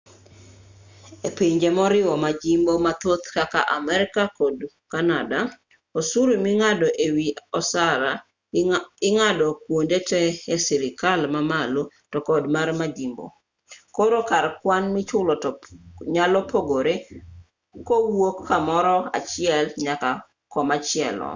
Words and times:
e 1.27 1.29
pinje 1.37 1.69
moriwo 1.77 2.13
majimbo 2.23 2.73
mathoth 2.85 3.25
kaka 3.37 3.59
amerka 3.77 4.21
to 4.25 4.33
kod 4.37 4.55
kanada 4.91 5.39
osuru 5.99 6.33
ming'ado 6.45 6.87
e 7.05 7.07
wi 7.15 7.27
osara 7.59 8.11
ing'ado 9.09 9.47
kuonde 9.63 9.97
te 10.09 10.21
e 10.55 10.57
sirikal 10.65 11.21
mamalo 11.33 11.81
to 12.11 12.19
kod 12.27 12.43
mar 12.55 12.69
majimbo 12.81 13.25
koro 13.95 14.19
kar 14.29 14.45
kwan 14.61 14.83
michulo 14.95 15.33
to 15.43 15.49
nyalo 16.13 16.39
pogore 16.51 16.93
kowuok 17.87 18.37
kamoro 18.49 18.95
achiel 19.17 19.65
nyaka 19.85 20.09
komachielo 20.53 21.29